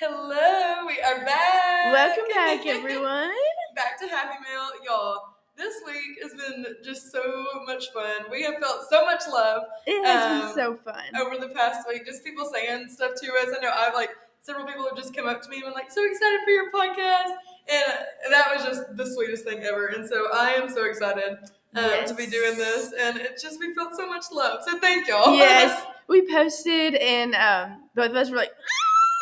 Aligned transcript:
Hello, 0.00 0.86
we 0.86 0.98
are 1.02 1.22
back. 1.26 1.92
Welcome 1.92 2.24
back, 2.34 2.64
everyone. 2.64 3.30
back 3.76 4.00
to 4.00 4.08
Happy 4.08 4.38
Mail, 4.42 4.70
y'all. 4.82 5.18
This 5.58 5.74
week 5.84 6.16
has 6.22 6.32
been 6.32 6.64
just 6.82 7.12
so 7.12 7.20
much 7.66 7.90
fun. 7.92 8.22
We 8.30 8.42
have 8.44 8.54
felt 8.62 8.88
so 8.88 9.04
much 9.04 9.20
love 9.30 9.64
It 9.86 10.02
has 10.06 10.24
Um, 10.24 10.46
been 10.46 10.54
so 10.54 10.76
fun. 10.82 11.04
over 11.20 11.36
the 11.36 11.52
past 11.52 11.86
week. 11.86 12.06
Just 12.06 12.24
people 12.24 12.50
saying 12.50 12.88
stuff 12.88 13.10
to 13.20 13.26
us. 13.42 13.54
I 13.54 13.60
know 13.60 13.70
I've 13.70 13.92
like 13.92 14.08
several 14.40 14.64
people 14.64 14.84
have 14.88 14.96
just 14.96 15.14
come 15.14 15.28
up 15.28 15.42
to 15.42 15.50
me 15.50 15.56
and 15.56 15.64
been 15.66 15.74
like, 15.74 15.90
"So 15.92 16.02
excited 16.02 16.40
for 16.44 16.50
your 16.50 16.70
podcast," 16.70 17.34
and 17.70 18.32
that 18.32 18.46
was 18.56 18.64
just 18.64 18.96
the 18.96 19.04
sweetest 19.04 19.44
thing 19.44 19.62
ever. 19.64 19.88
And 19.88 20.08
so 20.08 20.28
I 20.32 20.52
am 20.52 20.70
so 20.70 20.84
excited 20.86 21.36
um, 21.74 22.06
to 22.06 22.14
be 22.14 22.24
doing 22.26 22.56
this, 22.56 22.94
and 22.98 23.18
it 23.18 23.38
just 23.40 23.60
we 23.60 23.74
felt 23.74 23.94
so 23.96 24.08
much 24.08 24.24
love. 24.32 24.60
So 24.66 24.78
thank 24.78 25.08
y'all. 25.08 25.36
yes, 25.36 25.84
we 26.08 26.22
posted, 26.22 26.94
and 26.94 27.34
um, 27.34 27.90
both 27.94 28.08
of 28.12 28.16
us 28.16 28.30
were 28.30 28.38
like, 28.38 28.52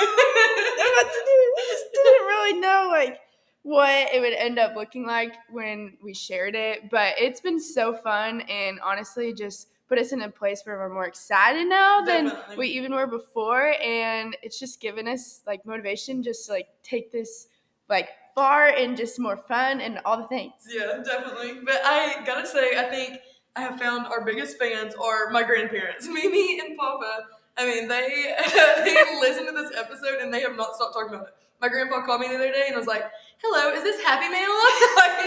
what 0.07 1.13
to 1.13 1.23
do? 1.25 1.53
We 1.57 1.63
just 1.71 1.85
didn't 1.93 2.27
really 2.27 2.61
know 2.61 2.89
like 2.91 3.21
what 3.63 4.13
it 4.15 4.21
would 4.21 4.33
end 4.33 4.59
up 4.59 4.77
looking 4.77 5.07
like 5.07 5.35
when 5.51 5.97
we 6.03 6.15
shared 6.15 6.55
it. 6.55 6.91
But 6.91 7.15
it's 7.19 7.41
been 7.41 7.61
so 7.61 7.95
fun, 7.95 8.43
and 8.43 8.79
honestly, 8.85 9.33
just 9.33 9.69
put 9.89 9.99
us 9.99 10.13
in 10.13 10.23
a 10.23 10.31
place 10.31 10.63
where 10.65 10.79
we're 10.79 10.93
more 10.93 11.07
excited 11.07 11.67
now 11.67 12.03
than 12.03 12.27
Definitely. 12.27 12.57
we 12.57 12.67
even 12.69 12.95
were 12.95 13.07
before, 13.07 13.75
and 13.83 14.37
it's 14.43 14.59
just 14.59 14.81
given 14.81 15.09
us 15.09 15.43
like 15.47 15.65
motivation 15.65 16.23
just 16.23 16.47
to 16.47 16.53
like 16.53 16.69
take 16.83 17.11
this 17.11 17.49
like 17.89 18.09
far 18.35 18.69
and 18.69 18.97
just 18.97 19.19
more 19.19 19.37
fun 19.37 19.81
and 19.81 19.99
all 20.05 20.17
the 20.19 20.29
things. 20.29 20.53
Yeah, 20.69 21.03
definitely. 21.05 21.61
But 21.65 21.81
I 21.85 22.23
gotta 22.25 22.47
say, 22.47 22.79
I 22.79 22.85
think 22.85 23.19
I 23.57 23.63
have 23.63 23.79
found 23.81 24.07
our 24.07 24.25
biggest 24.25 24.59
fans 24.59 24.95
are 24.95 25.31
my 25.31 25.43
grandparents, 25.43 26.07
Mimi 26.11 26.61
and 26.61 26.77
Papa. 26.77 27.25
I 27.59 27.67
mean, 27.67 27.89
they 27.89 28.35
they 28.85 29.21
listen 29.21 29.47
to 29.47 29.53
this 29.53 29.73
episode 29.77 30.21
and 30.23 30.33
they 30.33 30.41
have 30.41 30.57
not 30.57 30.75
stopped 30.75 30.95
talking 30.95 31.15
about 31.15 31.29
it. 31.29 31.35
My 31.61 31.69
grandpa 31.69 32.07
called 32.07 32.21
me 32.21 32.29
the 32.29 32.37
other 32.37 32.53
day 32.53 32.67
and 32.69 32.77
was 32.77 32.87
like, 32.87 33.05
"Hello, 33.43 33.75
is 33.75 33.83
this 33.83 34.01
Happy 34.05 34.29
Mail?" 34.29 34.49
like, 34.97 35.19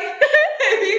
he, 0.80 0.92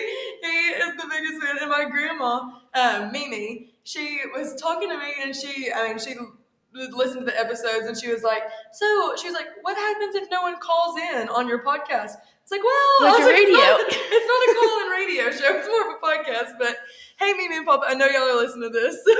he 0.43 0.57
is 0.77 0.97
the 0.97 1.09
biggest 1.09 1.43
fan. 1.43 1.57
And 1.61 1.71
my 1.71 1.87
grandma, 1.91 2.51
um, 2.75 3.13
Mimi, 3.13 3.71
she 3.83 4.21
was 4.35 4.55
talking 4.57 4.91
to 4.91 4.99
me 4.99 5.15
and 5.23 5.35
she, 5.35 5.73
I 5.73 5.89
mean, 5.89 5.99
she 5.99 6.15
listened 6.75 7.21
to 7.21 7.33
the 7.33 7.39
episodes 7.39 7.87
and 7.87 7.97
she 7.99 8.13
was 8.13 8.23
like, 8.23 8.43
"So," 8.73 9.15
she 9.17 9.27
was 9.29 9.35
like, 9.35 9.47
"What 9.63 9.77
happens 9.77 10.15
if 10.15 10.31
no 10.31 10.43
one 10.43 10.57
calls 10.59 10.99
in 10.99 11.29
on 11.29 11.49
your 11.49 11.63
podcast?" 11.65 12.17
It's 12.43 12.51
like, 12.51 12.65
well, 12.65 12.73
I 12.73 13.11
Like 13.13 13.19
was 13.21 13.27
a 13.29 13.31
it's 13.31 13.39
radio. 13.39 13.55
not- 13.55 13.81
it's 13.89 14.27
not 14.27 14.43
a 14.43 14.51
call-in 14.59 14.89
radio 14.91 15.25
show. 15.31 15.57
It's 15.59 15.69
more 15.69 15.83
of 15.87 15.95
a 15.95 16.01
podcast. 16.03 16.59
But 16.59 16.77
hey, 17.21 17.33
Mimi 17.35 17.57
and 17.59 17.65
Papa, 17.67 17.85
I 17.87 17.95
know 17.95 18.07
y'all 18.07 18.23
are 18.23 18.37
listening 18.37 18.73
to 18.73 18.77
this, 18.77 18.97
so 19.07 19.15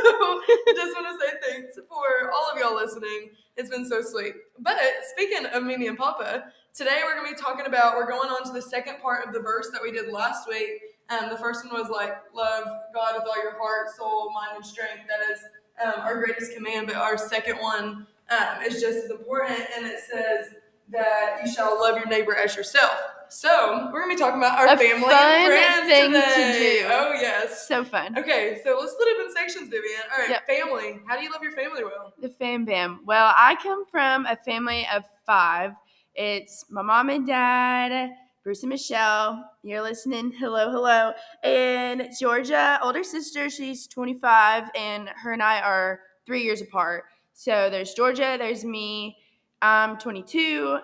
just 0.75 0.97
want 0.97 1.07
to 1.07 1.25
say 1.25 1.33
thanks 1.49 1.79
for 1.89 2.33
all 2.33 2.51
of 2.53 2.59
y'all 2.59 2.75
listening. 2.75 3.31
It's 3.57 3.71
been 3.71 3.87
so 3.89 4.03
sweet. 4.03 4.35
But 4.59 4.77
speaking 5.15 5.47
of 5.47 5.63
Mimi 5.63 5.87
and 5.87 5.97
Papa, 5.97 6.47
today 6.75 7.03
we're 7.05 7.15
going 7.15 7.29
to 7.31 7.37
be 7.37 7.41
talking 7.41 7.67
about. 7.67 7.95
We're 7.97 8.09
going 8.11 8.29
on 8.29 8.45
to 8.47 8.53
the 8.53 8.63
second 8.63 8.97
part 9.01 9.25
of 9.25 9.33
the 9.33 9.41
verse 9.41 9.69
that 9.73 9.81
we 9.83 9.93
did 9.93 10.11
last 10.13 10.49
week. 10.49 10.71
Um, 11.09 11.29
the 11.31 11.37
first 11.39 11.65
one 11.65 11.81
was 11.81 11.91
like, 11.91 12.15
love 12.35 12.65
God 12.93 13.15
with 13.15 13.29
all 13.29 13.41
your 13.41 13.57
heart, 13.57 13.89
soul, 13.97 14.33
mind, 14.33 14.57
and 14.57 14.67
strength. 14.67 15.07
That 15.07 15.31
is 15.33 15.39
um, 15.85 16.01
our 16.01 16.19
greatest 16.25 16.55
command. 16.55 16.87
But 16.87 16.97
our 16.97 17.17
second 17.17 17.57
one 17.59 18.07
um, 18.31 18.63
is 18.65 18.81
just 18.81 19.05
as 19.05 19.11
important, 19.11 19.61
and 19.77 19.87
it 19.87 19.99
says 20.01 20.49
that 20.91 21.39
you 21.45 21.51
shall 21.53 21.79
love 21.81 21.97
your 21.97 22.07
neighbor 22.07 22.35
as 22.37 22.55
yourself. 22.57 22.97
So 23.29 23.89
we're 23.93 24.03
gonna 24.03 24.15
be 24.15 24.19
talking 24.19 24.39
about 24.39 24.59
our 24.59 24.67
A 24.75 24.77
family 24.77 25.15
and 25.15 25.47
friends 25.47 25.87
thing 25.89 26.13
to 26.13 26.21
today. 26.21 26.83
do. 26.83 26.89
Oh 26.93 27.13
yes. 27.15 27.67
So 27.67 27.83
fun. 27.83 28.19
Okay, 28.19 28.61
so 28.63 28.77
let's 28.79 28.93
split 28.93 29.09
up 29.19 29.27
in 29.27 29.33
sections, 29.35 29.71
Vivian. 29.71 30.03
All 30.13 30.19
right, 30.21 30.29
Yep. 30.31 30.47
family. 30.47 31.01
How 31.09 31.17
do 31.17 31.23
you 31.23 31.31
love 31.33 31.43
your 31.43 31.53
family 31.53 31.83
well? 31.83 32.13
The 32.21 32.29
fam 32.29 32.67
bam. 32.67 33.01
Well, 33.07 33.33
I 33.35 33.57
come 33.63 33.87
from 33.87 34.27
a 34.27 34.37
family 34.37 34.87
of 34.95 35.05
five. 35.25 35.73
It's 36.15 36.67
my 36.69 36.83
mom 36.83 37.09
and 37.09 37.27
dad, 37.27 38.11
Bruce 38.45 38.65
and 38.65 38.71
Michelle. 38.71 39.53
You're 39.63 39.83
listening. 39.83 40.33
Hello, 40.33 40.69
hello. 40.69 41.13
And 41.45 42.09
Georgia, 42.19 42.81
older 42.83 43.05
sister, 43.05 43.49
she's 43.49 43.87
25, 43.87 44.65
and 44.75 45.09
her 45.11 45.33
and 45.33 45.43
I 45.43 45.61
are 45.61 46.01
three 46.27 46.43
years 46.43 46.61
apart. 46.61 47.05
So 47.35 47.71
there's 47.71 47.95
Georgia, 47.95 48.37
there's 48.39 48.65
me. 48.65 49.17
I'm 49.63 49.97
22, 49.97 50.79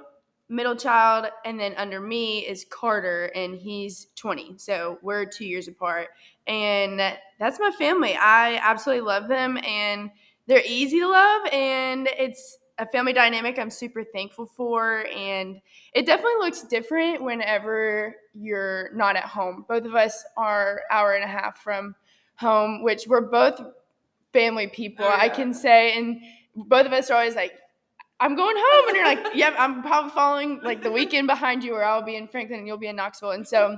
middle 0.48 0.76
child, 0.76 1.26
and 1.44 1.58
then 1.58 1.74
under 1.76 2.00
me 2.00 2.46
is 2.46 2.64
Carter, 2.70 3.32
and 3.34 3.56
he's 3.56 4.06
20. 4.14 4.54
So 4.56 4.98
we're 5.02 5.24
two 5.24 5.44
years 5.44 5.66
apart. 5.66 6.10
And 6.46 7.00
that's 7.40 7.58
my 7.58 7.72
family. 7.72 8.14
I 8.14 8.60
absolutely 8.62 9.04
love 9.04 9.26
them, 9.26 9.58
and 9.64 10.10
they're 10.46 10.62
easy 10.66 11.00
to 11.00 11.08
love 11.08 11.42
and 11.52 12.08
it's 12.18 12.58
a 12.78 12.86
family 12.86 13.12
dynamic 13.12 13.58
I'm 13.58 13.70
super 13.70 14.04
thankful 14.04 14.46
for 14.46 15.06
and 15.14 15.60
it 15.94 16.06
definitely 16.06 16.38
looks 16.38 16.62
different 16.62 17.22
whenever 17.22 18.14
you're 18.34 18.90
not 18.94 19.16
at 19.16 19.24
home. 19.24 19.64
Both 19.68 19.84
of 19.84 19.94
us 19.94 20.24
are 20.36 20.82
hour 20.90 21.14
and 21.14 21.24
a 21.24 21.28
half 21.28 21.58
from 21.58 21.94
home, 22.36 22.82
which 22.82 23.06
we're 23.06 23.22
both 23.22 23.60
family 24.32 24.68
people, 24.68 25.04
Oh, 25.06 25.12
I 25.16 25.28
can 25.28 25.52
say 25.52 25.98
and 25.98 26.20
both 26.54 26.86
of 26.86 26.92
us 26.92 27.10
are 27.10 27.18
always 27.18 27.34
like 27.34 27.52
I'm 28.20 28.34
going 28.34 28.56
home 28.56 28.88
and 28.88 28.96
you're 28.96 29.06
like, 29.06 29.26
"Yep, 29.34 29.54
I'm 29.58 29.82
probably 29.82 30.10
following 30.10 30.60
like 30.62 30.82
the 30.82 30.90
weekend 30.90 31.28
behind 31.28 31.62
you 31.62 31.74
or 31.74 31.84
I'll 31.84 32.02
be 32.02 32.16
in 32.16 32.26
Franklin 32.26 32.58
and 32.58 32.66
you'll 32.66 32.76
be 32.76 32.88
in 32.88 32.96
Knoxville." 32.96 33.30
And 33.30 33.46
so 33.46 33.76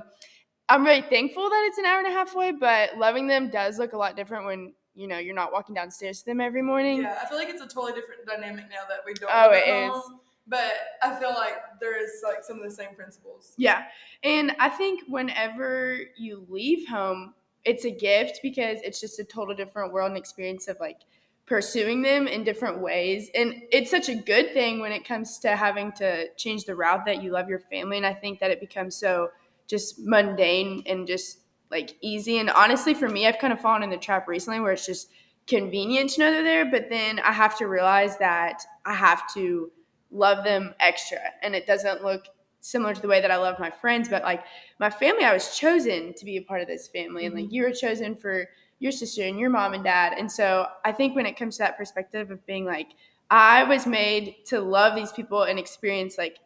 I'm 0.67 0.83
really 0.83 1.01
thankful 1.01 1.49
that 1.49 1.65
it's 1.67 1.77
an 1.77 1.85
hour 1.85 1.99
and 1.99 2.07
a 2.07 2.11
half 2.11 2.33
away, 2.33 2.51
but 2.51 2.97
loving 2.97 3.27
them 3.27 3.49
does 3.49 3.77
look 3.77 3.93
a 3.93 3.97
lot 3.97 4.15
different 4.15 4.45
when 4.45 4.73
you 4.95 5.07
know 5.07 5.17
you're 5.17 5.35
not 5.35 5.51
walking 5.51 5.75
downstairs 5.75 6.19
to 6.19 6.25
them 6.25 6.41
every 6.41 6.61
morning. 6.61 7.01
Yeah, 7.01 7.17
I 7.21 7.27
feel 7.27 7.37
like 7.37 7.49
it's 7.49 7.61
a 7.61 7.67
totally 7.67 7.93
different 7.93 8.25
dynamic 8.25 8.65
now 8.69 8.87
that 8.89 8.99
we 9.05 9.13
don't. 9.13 9.29
Oh, 9.33 9.51
it 9.51 9.67
is. 9.67 10.03
But 10.47 10.73
I 11.01 11.15
feel 11.19 11.29
like 11.29 11.53
there 11.79 12.03
is 12.03 12.21
like 12.23 12.43
some 12.43 12.57
of 12.57 12.63
the 12.63 12.75
same 12.75 12.95
principles. 12.95 13.53
Yeah. 13.57 13.83
And 14.23 14.53
I 14.59 14.69
think 14.69 15.03
whenever 15.07 15.99
you 16.17 16.45
leave 16.49 16.87
home, 16.87 17.35
it's 17.63 17.85
a 17.85 17.91
gift 17.91 18.39
because 18.41 18.79
it's 18.83 18.99
just 18.99 19.19
a 19.19 19.23
total 19.23 19.55
different 19.55 19.93
world 19.93 20.09
and 20.09 20.17
experience 20.17 20.67
of 20.67 20.77
like 20.79 21.01
pursuing 21.45 22.01
them 22.01 22.27
in 22.27 22.43
different 22.43 22.79
ways. 22.79 23.29
And 23.35 23.61
it's 23.71 23.91
such 23.91 24.09
a 24.09 24.15
good 24.15 24.53
thing 24.53 24.79
when 24.79 24.91
it 24.91 25.05
comes 25.05 25.37
to 25.39 25.55
having 25.55 25.91
to 25.93 26.27
change 26.35 26.65
the 26.65 26.75
route 26.75 27.05
that 27.05 27.21
you 27.21 27.31
love 27.31 27.47
your 27.47 27.59
family. 27.59 27.97
And 27.97 28.05
I 28.05 28.13
think 28.13 28.39
that 28.39 28.51
it 28.51 28.59
becomes 28.59 28.95
so 28.95 29.29
just 29.67 29.99
mundane 29.99 30.83
and 30.85 31.05
just 31.05 31.40
like 31.71 31.95
easy. 32.01 32.37
And 32.37 32.49
honestly, 32.49 32.93
for 32.93 33.09
me, 33.09 33.25
I've 33.25 33.39
kind 33.39 33.53
of 33.53 33.61
fallen 33.61 33.83
in 33.83 33.89
the 33.89 33.97
trap 33.97 34.27
recently 34.27 34.59
where 34.59 34.73
it's 34.73 34.85
just 34.85 35.09
convenient 35.47 36.11
to 36.11 36.19
know 36.19 36.31
they're 36.31 36.43
there, 36.43 36.65
but 36.65 36.89
then 36.89 37.19
I 37.19 37.31
have 37.31 37.57
to 37.57 37.65
realize 37.65 38.17
that 38.17 38.61
I 38.85 38.93
have 38.93 39.33
to 39.33 39.71
love 40.11 40.43
them 40.43 40.73
extra. 40.79 41.19
And 41.41 41.55
it 41.55 41.65
doesn't 41.65 42.03
look 42.03 42.25
similar 42.59 42.93
to 42.93 43.01
the 43.01 43.07
way 43.07 43.21
that 43.21 43.31
I 43.31 43.37
love 43.37 43.59
my 43.59 43.71
friends, 43.71 44.07
but 44.07 44.23
like 44.23 44.43
my 44.79 44.89
family, 44.89 45.23
I 45.23 45.33
was 45.33 45.57
chosen 45.57 46.13
to 46.13 46.25
be 46.25 46.37
a 46.37 46.41
part 46.41 46.61
of 46.61 46.67
this 46.67 46.87
family. 46.87 47.25
And 47.25 47.33
like 47.33 47.45
mm-hmm. 47.45 47.53
you 47.53 47.63
were 47.63 47.71
chosen 47.71 48.15
for 48.15 48.47
your 48.79 48.91
sister 48.91 49.23
and 49.23 49.39
your 49.39 49.49
mom 49.49 49.73
and 49.73 49.83
dad. 49.83 50.13
And 50.17 50.31
so 50.31 50.67
I 50.85 50.91
think 50.91 51.15
when 51.15 51.25
it 51.25 51.37
comes 51.37 51.57
to 51.57 51.63
that 51.63 51.77
perspective 51.77 52.31
of 52.31 52.45
being 52.45 52.65
like, 52.65 52.89
I 53.29 53.63
was 53.63 53.87
made 53.87 54.35
to 54.47 54.59
love 54.59 54.95
these 54.95 55.11
people 55.11 55.43
and 55.43 55.57
experience 55.57 56.17
like 56.17 56.37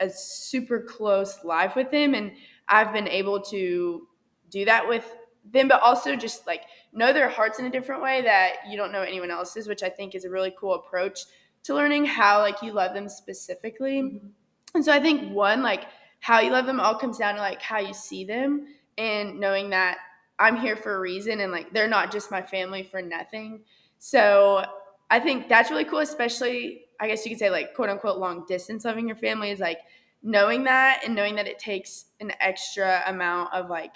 a 0.00 0.08
super 0.08 0.80
close 0.80 1.44
life 1.44 1.74
with 1.74 1.90
them. 1.90 2.14
And 2.14 2.32
I've 2.68 2.92
been 2.92 3.08
able 3.08 3.40
to 3.42 4.06
do 4.52 4.64
that 4.66 4.86
with 4.86 5.04
them, 5.50 5.66
but 5.66 5.80
also 5.80 6.14
just 6.14 6.46
like 6.46 6.62
know 6.92 7.12
their 7.12 7.28
hearts 7.28 7.58
in 7.58 7.66
a 7.66 7.70
different 7.70 8.02
way 8.02 8.22
that 8.22 8.56
you 8.68 8.76
don't 8.76 8.92
know 8.92 9.02
anyone 9.02 9.30
else's, 9.30 9.66
which 9.66 9.82
I 9.82 9.88
think 9.88 10.14
is 10.14 10.24
a 10.24 10.30
really 10.30 10.54
cool 10.58 10.74
approach 10.74 11.20
to 11.64 11.74
learning 11.74 12.04
how 12.04 12.40
like 12.40 12.62
you 12.62 12.72
love 12.72 12.94
them 12.94 13.08
specifically. 13.08 14.02
Mm-hmm. 14.02 14.26
And 14.74 14.84
so 14.84 14.92
I 14.92 15.00
think 15.00 15.32
one, 15.32 15.62
like 15.62 15.84
how 16.20 16.40
you 16.40 16.50
love 16.50 16.66
them 16.66 16.80
all 16.80 16.94
comes 16.94 17.18
down 17.18 17.34
to 17.34 17.40
like 17.40 17.60
how 17.60 17.78
you 17.78 17.94
see 17.94 18.24
them 18.24 18.66
and 18.98 19.40
knowing 19.40 19.70
that 19.70 19.98
I'm 20.38 20.56
here 20.56 20.76
for 20.76 20.96
a 20.96 21.00
reason 21.00 21.40
and 21.40 21.50
like 21.50 21.72
they're 21.72 21.88
not 21.88 22.12
just 22.12 22.30
my 22.30 22.42
family 22.42 22.82
for 22.82 23.02
nothing. 23.02 23.60
So 23.98 24.64
I 25.10 25.20
think 25.20 25.48
that's 25.48 25.70
really 25.70 25.84
cool, 25.84 26.00
especially 26.00 26.86
I 27.00 27.08
guess 27.08 27.24
you 27.24 27.30
could 27.32 27.38
say 27.38 27.50
like 27.50 27.74
quote 27.74 27.88
unquote 27.88 28.18
long 28.18 28.44
distance 28.46 28.84
loving 28.84 29.06
your 29.08 29.16
family 29.16 29.50
is 29.50 29.60
like 29.60 29.78
knowing 30.22 30.64
that 30.64 31.02
and 31.04 31.14
knowing 31.14 31.34
that 31.34 31.48
it 31.48 31.58
takes 31.58 32.06
an 32.20 32.32
extra 32.40 33.02
amount 33.06 33.52
of 33.52 33.68
like 33.68 33.94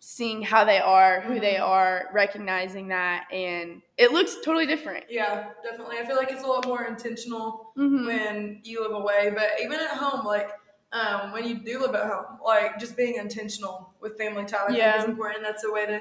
seeing 0.00 0.42
how 0.42 0.64
they 0.64 0.78
are, 0.78 1.20
who 1.20 1.40
they 1.40 1.54
Mhm. 1.54 1.66
are, 1.66 2.08
recognizing 2.12 2.88
that 2.88 3.26
and 3.32 3.82
it 3.96 4.12
looks 4.12 4.36
totally 4.44 4.66
different. 4.66 5.04
Yeah, 5.10 5.50
definitely. 5.62 5.98
I 5.98 6.06
feel 6.06 6.16
like 6.16 6.30
it's 6.30 6.44
a 6.44 6.46
lot 6.46 6.66
more 6.66 6.84
intentional 6.84 7.72
Mhm. 7.76 8.06
when 8.06 8.60
you 8.62 8.82
live 8.82 8.92
away, 8.92 9.30
but 9.30 9.60
even 9.60 9.80
at 9.80 9.90
home, 9.90 10.24
like 10.24 10.50
um, 10.92 11.32
when 11.32 11.44
you 11.46 11.56
do 11.56 11.80
live 11.80 11.94
at 11.94 12.06
home, 12.06 12.38
like 12.42 12.78
just 12.78 12.96
being 12.96 13.16
intentional 13.16 13.92
with 14.00 14.16
family 14.16 14.44
time, 14.46 14.72
I 14.72 14.76
Yeah. 14.76 14.92
think 14.92 15.04
is 15.04 15.10
important. 15.10 15.42
That's 15.42 15.64
a 15.64 15.70
way 15.70 15.84
to 15.84 16.00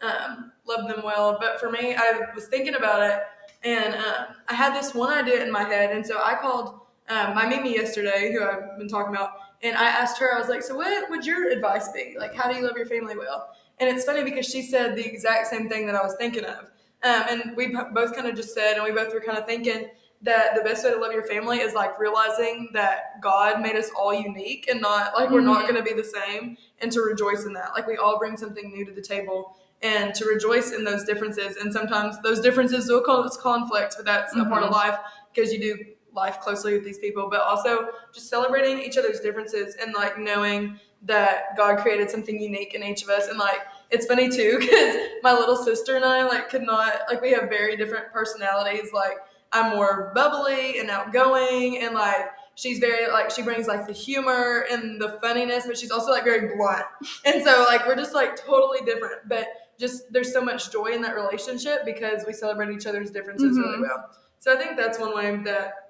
um, 0.00 0.52
love 0.64 0.88
them 0.88 1.02
well. 1.02 1.38
But 1.40 1.58
for 1.58 1.70
me, 1.72 1.96
I 1.96 2.20
was 2.34 2.46
thinking 2.46 2.76
about 2.76 3.02
it, 3.02 3.20
and 3.64 3.94
um, 3.96 4.26
I 4.46 4.54
had 4.54 4.72
this 4.76 4.94
one 4.94 5.12
idea 5.12 5.42
in 5.42 5.50
my 5.50 5.64
head, 5.64 5.90
and 5.90 6.06
so 6.06 6.20
I 6.22 6.36
called 6.36 6.82
um, 7.08 7.34
my 7.34 7.46
Mimi 7.46 7.74
yesterday, 7.74 8.32
who 8.32 8.44
I've 8.44 8.78
been 8.78 8.86
talking 8.88 9.12
about, 9.12 9.32
and 9.62 9.76
I 9.76 9.88
asked 9.88 10.18
her, 10.18 10.34
I 10.34 10.38
was 10.38 10.48
like, 10.48 10.62
"So 10.62 10.76
what 10.76 11.10
would 11.10 11.26
your 11.26 11.50
advice 11.50 11.88
be? 11.90 12.16
Like, 12.18 12.34
how 12.34 12.50
do 12.50 12.56
you 12.56 12.64
love 12.66 12.76
your 12.76 12.86
family 12.86 13.16
well?" 13.16 13.50
And 13.80 13.88
it's 13.88 14.04
funny 14.04 14.24
because 14.24 14.46
she 14.46 14.62
said 14.62 14.96
the 14.96 15.04
exact 15.06 15.46
same 15.48 15.68
thing 15.68 15.86
that 15.86 15.94
I 15.94 16.02
was 16.02 16.14
thinking 16.16 16.44
of. 16.44 16.70
Um, 17.04 17.24
and 17.30 17.56
we 17.56 17.68
both 17.92 18.14
kind 18.14 18.26
of 18.26 18.34
just 18.34 18.54
said, 18.54 18.74
and 18.74 18.82
we 18.84 18.90
both 18.90 19.12
were 19.14 19.20
kind 19.20 19.38
of 19.38 19.46
thinking 19.46 19.88
that 20.22 20.56
the 20.56 20.62
best 20.62 20.84
way 20.84 20.90
to 20.90 20.96
love 20.98 21.12
your 21.12 21.22
family 21.22 21.58
is 21.60 21.74
like 21.74 21.96
realizing 22.00 22.70
that 22.72 23.20
God 23.22 23.60
made 23.62 23.76
us 23.76 23.88
all 23.96 24.12
unique 24.12 24.66
and 24.68 24.80
not 24.80 25.14
like 25.14 25.30
we're 25.30 25.40
not 25.40 25.60
Mhm. 25.64 25.68
going 25.70 25.76
to 25.76 25.82
be 25.82 25.92
the 25.92 26.02
same 26.02 26.56
and 26.80 26.90
to 26.90 27.00
rejoice 27.02 27.44
in 27.44 27.52
that. 27.52 27.70
Like 27.72 27.86
we 27.86 27.96
all 27.96 28.18
bring 28.18 28.36
something 28.36 28.72
new 28.72 28.84
to 28.84 28.90
the 28.90 29.00
table 29.00 29.56
and 29.80 30.12
to 30.16 30.24
rejoice 30.24 30.72
in 30.72 30.82
those 30.82 31.04
differences. 31.04 31.56
And 31.58 31.72
sometimes 31.72 32.20
those 32.22 32.40
differences 32.40 32.88
will 32.88 33.00
cause 33.02 33.36
conflict, 33.36 33.94
but 33.96 34.04
that's 34.04 34.34
a 34.34 34.44
part 34.46 34.64
of 34.64 34.70
Mhm. 34.70 34.72
life 34.72 34.98
because 35.32 35.52
you 35.52 35.60
do 35.60 35.84
life 36.12 36.40
closely 36.40 36.72
with 36.74 36.84
these 36.84 36.98
people, 36.98 37.28
but 37.30 37.40
also 37.42 37.88
just 38.12 38.28
celebrating 38.28 38.78
each 38.78 38.96
other's 38.98 39.20
differences 39.20 39.76
and 39.80 39.94
like 39.94 40.18
knowing 40.18 40.78
that 41.02 41.56
God 41.56 41.78
created 41.78 42.10
something 42.10 42.40
unique 42.40 42.74
in 42.74 42.82
each 42.82 43.02
of 43.04 43.08
us. 43.08 43.28
And 43.28 43.38
like, 43.38 43.60
it's 43.90 44.06
funny 44.06 44.28
too, 44.28 44.56
because 44.60 44.96
my 45.22 45.32
little 45.32 45.56
sister 45.56 45.96
and 45.96 46.04
I 46.04 46.24
like 46.24 46.48
could 46.48 46.62
not, 46.62 47.02
like, 47.08 47.20
we 47.22 47.30
have 47.32 47.48
very 47.48 47.76
different 47.76 48.12
personalities. 48.12 48.92
Like, 48.92 49.18
I'm 49.52 49.74
more 49.76 50.12
bubbly 50.14 50.78
and 50.80 50.90
outgoing, 50.90 51.78
and 51.82 51.94
like, 51.94 52.26
she's 52.54 52.78
very, 52.80 53.10
like, 53.10 53.30
she 53.30 53.42
brings 53.42 53.66
like 53.68 53.86
the 53.86 53.92
humor 53.92 54.66
and 54.70 55.00
the 55.00 55.18
funniness, 55.22 55.66
but 55.66 55.78
she's 55.78 55.90
also 55.90 56.10
like 56.10 56.24
very 56.24 56.54
blunt. 56.56 56.84
And 57.24 57.42
so, 57.44 57.64
like, 57.68 57.86
we're 57.86 57.96
just 57.96 58.14
like 58.14 58.34
totally 58.36 58.80
different, 58.84 59.28
but 59.28 59.46
just 59.78 60.12
there's 60.12 60.32
so 60.32 60.40
much 60.42 60.72
joy 60.72 60.86
in 60.86 61.00
that 61.02 61.14
relationship 61.14 61.84
because 61.84 62.24
we 62.26 62.32
celebrate 62.32 62.70
each 62.74 62.86
other's 62.86 63.10
differences 63.12 63.56
really 63.56 63.78
Mhm. 63.78 63.82
well. 63.82 64.10
So, 64.40 64.52
I 64.52 64.56
think 64.56 64.76
that's 64.76 64.98
one 64.98 65.14
way 65.14 65.36
that 65.44 65.87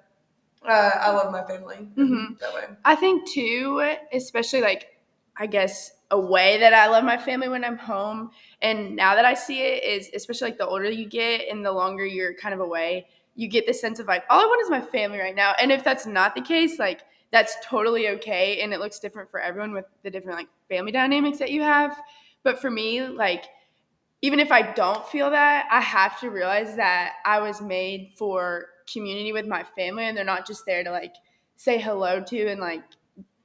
uh, 0.66 0.90
I 1.00 1.10
love 1.12 1.32
my 1.32 1.44
family 1.44 1.88
Mhm. 1.96 2.38
that 2.40 2.55
way. 2.55 2.64
I 2.84 2.94
think 2.94 3.28
too, 3.28 3.96
especially 4.12 4.60
like 4.62 4.94
I 5.37 5.46
guess 5.46 5.93
a 6.10 6.19
way 6.19 6.58
that 6.58 6.75
I 6.75 6.88
love 6.88 7.05
my 7.05 7.16
family 7.16 7.49
when 7.49 7.64
I'm 7.64 7.76
home, 7.78 8.31
and 8.60 8.96
now 8.96 9.14
that 9.14 9.25
I 9.25 9.34
see 9.34 9.60
it 9.60 9.84
is 9.84 10.10
especially 10.14 10.49
like 10.50 10.58
the 10.58 10.66
older 10.66 10.90
you 10.90 11.06
get 11.06 11.49
and 11.49 11.64
the 11.64 11.70
longer 11.72 12.05
you're 12.05 12.34
kind 12.34 12.55
of 12.55 12.60
away, 12.60 13.06
you 13.37 13.46
get 13.49 13.66
this 13.66 13.81
sense 13.81 14.00
of 14.00 14.06
like 14.06 14.25
all 14.31 14.40
I 14.40 14.46
want 14.46 14.62
is 14.62 14.70
my 14.70 14.81
family 14.81 15.19
right 15.19 15.34
now. 15.37 15.55
And 15.60 15.70
if 15.70 15.84
that's 15.84 16.06
not 16.06 16.34
the 16.34 16.40
case, 16.43 16.78
like 16.78 17.02
that's 17.31 17.56
totally 17.64 18.08
okay, 18.08 18.61
and 18.62 18.72
it 18.72 18.81
looks 18.81 18.99
different 18.99 19.31
for 19.31 19.38
everyone 19.38 19.72
with 19.72 19.84
the 20.02 20.11
different 20.11 20.38
like 20.38 20.49
family 20.69 20.93
dynamics 20.93 21.38
that 21.38 21.50
you 21.52 21.62
have. 21.62 21.96
But 22.43 22.61
for 22.61 22.70
me, 22.70 23.02
like 23.06 23.44
even 24.22 24.40
if 24.40 24.50
I 24.50 24.72
don't 24.72 25.06
feel 25.08 25.30
that, 25.30 25.66
I 25.70 25.80
have 25.80 26.18
to 26.20 26.30
realize 26.30 26.76
that 26.76 27.14
I 27.24 27.40
was 27.40 27.60
made 27.60 28.12
for 28.16 28.66
community 28.92 29.32
with 29.32 29.46
my 29.46 29.62
family 29.76 30.04
and 30.04 30.16
they're 30.16 30.24
not 30.24 30.46
just 30.46 30.64
there 30.66 30.82
to 30.82 30.90
like 30.90 31.14
say 31.56 31.78
hello 31.78 32.22
to 32.22 32.46
and 32.48 32.60
like 32.60 32.82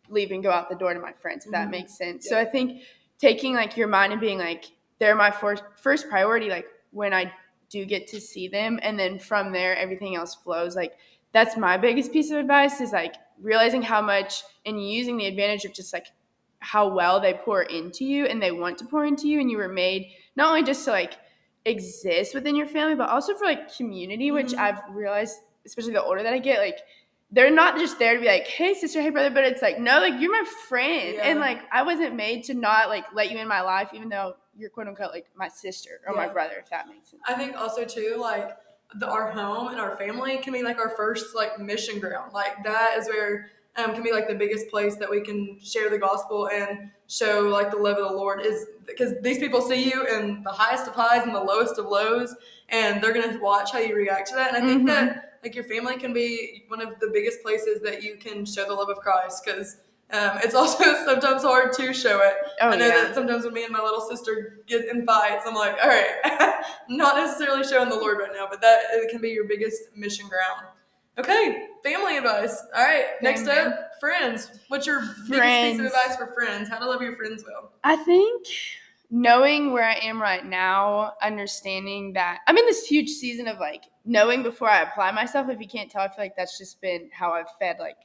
leave 0.10 0.32
and 0.32 0.44
go 0.44 0.52
out 0.52 0.70
the 0.70 0.76
door 0.76 0.94
to 0.94 1.00
my 1.00 1.14
friends, 1.14 1.46
if 1.46 1.52
that 1.52 1.68
Mhm. 1.68 1.72
makes 1.72 1.98
sense. 1.98 2.28
So 2.28 2.40
I 2.40 2.46
think 2.46 2.82
taking 3.20 3.54
like 3.54 3.78
your 3.78 3.88
mind 3.88 4.12
and 4.14 4.22
being 4.22 4.38
like, 4.40 4.66
they're 5.00 5.16
my 5.16 5.32
first 5.32 5.64
first 5.76 6.10
priority, 6.10 6.50
like 6.50 6.68
when 6.92 7.14
I 7.14 7.32
do 7.70 7.86
get 7.86 8.08
to 8.08 8.22
see 8.22 8.48
them, 8.48 8.80
and 8.82 9.00
then 9.00 9.20
from 9.20 9.52
there 9.52 9.76
everything 9.76 10.16
else 10.16 10.36
flows. 10.36 10.76
Like 10.76 10.94
that's 11.32 11.58
my 11.58 11.78
biggest 11.78 12.14
piece 12.14 12.30
of 12.32 12.38
advice 12.38 12.80
is 12.82 12.92
like 12.92 13.16
realizing 13.42 13.82
how 13.82 14.02
much 14.02 14.44
and 14.66 14.88
using 14.88 15.18
the 15.18 15.26
advantage 15.26 15.66
of 15.66 15.74
just 15.74 15.92
like 15.94 16.08
how 16.64 16.88
well 16.88 17.20
they 17.20 17.34
pour 17.34 17.62
into 17.64 18.06
you 18.06 18.26
and 18.26 18.42
they 18.42 18.52
want 18.52 18.78
to 18.78 18.86
pour 18.86 19.06
into 19.06 19.28
you 19.28 19.40
and 19.42 19.52
you 19.52 19.58
were 19.58 19.68
made 19.68 20.08
not 20.38 20.48
only 20.48 20.64
just 20.64 20.86
to 20.86 20.92
like 20.92 21.14
exist 21.66 22.34
within 22.34 22.56
your 22.56 22.68
family 22.68 22.96
but 22.96 23.10
also 23.10 23.36
for 23.36 23.46
like 23.46 23.76
community 23.76 24.32
which 24.32 24.52
Mhm. 24.54 24.60
i've 24.60 24.80
realized 24.90 25.38
especially 25.66 25.94
the 25.94 26.04
older 26.04 26.24
that 26.24 26.34
i 26.34 26.40
get 26.40 26.60
like 26.60 26.80
they're 27.32 27.52
not 27.52 27.78
just 27.78 28.00
there 28.00 28.14
to 28.16 28.20
be 28.22 28.28
like 28.28 28.48
hey 28.48 28.74
sister 28.74 29.02
hey 29.02 29.10
brother 29.10 29.30
but 29.30 29.44
it's 29.44 29.62
like 29.62 29.80
no 29.80 30.00
like 30.00 30.20
you're 30.22 30.32
my 30.32 30.48
friend 30.70 31.18
and 31.20 31.40
like 31.40 31.60
i 31.72 31.84
wasn't 31.84 32.16
made 32.16 32.44
to 32.46 32.54
not 32.54 32.90
like 32.90 33.06
let 33.14 33.32
you 33.32 33.38
in 33.38 33.48
my 33.48 33.62
life 33.62 33.90
even 33.94 34.10
though 34.10 34.34
you're 34.58 34.70
quote 34.70 34.88
unquote 34.88 35.12
like 35.12 35.26
my 35.36 35.48
sister 35.48 36.00
or 36.08 36.16
my 36.16 36.28
brother 36.28 36.56
if 36.60 36.70
that 36.70 36.88
makes 36.88 37.10
sense 37.10 37.22
I 37.28 37.34
think 37.36 37.56
also 37.58 37.86
too, 37.86 38.18
like 38.20 38.56
the, 38.96 39.08
our 39.10 39.32
home 39.32 39.70
and 39.70 39.80
our 39.80 39.96
family 39.98 40.38
can 40.38 40.54
be 40.54 40.62
like 40.62 40.78
our 40.78 40.90
first 40.90 41.36
like 41.36 41.60
mission 41.60 42.00
ground. 42.00 42.32
Like 42.34 42.64
that 42.64 42.96
is 43.00 43.08
where 43.08 43.50
um, 43.76 43.94
can 43.94 44.04
be 44.04 44.12
like 44.12 44.28
the 44.28 44.36
biggest 44.36 44.70
place 44.70 44.96
that 44.98 45.10
we 45.10 45.22
can 45.22 45.60
share 45.64 45.90
the 45.90 45.98
gospel 45.98 46.48
and 46.50 46.92
show 47.08 47.42
like 47.42 47.72
the 47.72 47.78
love 47.78 47.98
of 47.98 48.10
the 48.12 48.16
Lord 48.16 48.42
is 48.46 48.68
because 48.86 49.14
these 49.22 49.40
people 49.40 49.62
see 49.62 49.84
you 49.92 50.06
in 50.06 50.44
the 50.44 50.52
highest 50.52 50.88
of 50.88 50.94
highs 50.94 51.24
and 51.24 51.34
the 51.34 51.44
lowest 51.44 51.78
of 51.80 51.86
lows, 51.86 52.36
and 52.70 53.02
they're 53.04 53.14
gonna 53.14 53.40
watch 53.42 53.72
how 53.72 53.80
you 53.80 53.96
react 53.96 54.30
to 54.30 54.36
that. 54.36 54.54
And 54.54 54.64
I 54.64 54.68
think 54.68 54.84
Mhm. 54.84 54.88
that 54.88 55.40
like 55.44 55.56
your 55.56 55.64
family 55.66 55.98
can 55.98 56.14
be 56.14 56.64
one 56.68 56.82
of 56.82 57.00
the 57.00 57.10
biggest 57.14 57.42
places 57.42 57.82
that 57.82 58.02
you 58.04 58.16
can 58.18 58.46
show 58.46 58.66
the 58.66 58.74
love 58.74 58.90
of 58.90 58.98
Christ 59.00 59.44
because. 59.46 59.78
Um, 60.12 60.38
it's 60.44 60.54
also 60.62 60.84
sometimes 61.06 61.42
hard 61.42 61.74
to 61.74 61.92
show 61.92 62.20
it. 62.22 62.36
oh 62.62 62.70
I 62.70 62.76
know 62.76 62.86
yeah 62.86 63.06
that 63.06 63.16
sometimes 63.16 63.46
when 63.46 63.54
me 63.54 63.64
and 63.64 63.74
my 63.74 63.80
little 63.82 64.02
sister 64.02 64.60
get 64.68 64.86
in 64.86 65.08
fights, 65.08 65.46
I'm 65.48 65.56
like, 65.56 65.76
all 65.82 65.90
right, 65.90 66.64
not 66.90 67.16
necessarily 67.16 67.64
showing 67.64 67.90
the 67.90 67.96
Lord 67.96 68.20
right 68.20 68.30
now, 68.32 68.46
but 68.48 68.62
that 68.62 68.82
it 68.92 69.10
can 69.10 69.22
be 69.22 69.30
your 69.30 69.46
biggest 69.46 69.82
mission 69.96 70.28
ground. 70.28 70.68
Okay, 71.18 71.68
family 71.84 72.18
advice. 72.18 72.64
All 72.76 72.84
right, 72.84 73.06
next 73.22 73.44
Family. 73.44 73.74
up, 73.74 73.92
friends. 74.00 74.50
What's 74.70 74.88
your 74.88 75.02
biggest 75.02 75.28
piece 75.28 75.38
Friends. 75.38 75.80
of 75.80 75.86
advice 75.86 76.16
for 76.18 76.28
friends? 76.34 76.70
How 76.70 76.80
to 76.80 76.88
love 76.88 77.02
your 77.02 77.16
friends 77.16 77.44
well? 77.46 77.72
I 77.84 77.96
think 77.98 78.48
knowing 79.12 79.72
where 79.72 79.84
I 79.84 79.94
am 79.96 80.20
right 80.20 80.44
now, 80.44 81.14
understanding 81.22 82.14
that 82.14 82.40
I'm 82.48 82.58
in 82.58 82.66
this 82.66 82.88
huge 82.88 83.10
season 83.10 83.48
of 83.48 83.60
like 83.60 83.84
knowing 84.06 84.42
before 84.42 84.70
I 84.70 84.82
apply 84.82 85.12
myself. 85.12 85.50
If 85.50 85.62
you 85.62 85.68
can't 85.68 85.90
tell, 85.92 86.02
I 86.02 86.08
feel 86.08 86.16
like 86.18 86.36
that's 86.36 86.58
just 86.58 86.82
been 86.82 87.10
how 87.14 87.32
I've 87.32 87.46
fed 87.60 87.78
like 87.80 87.98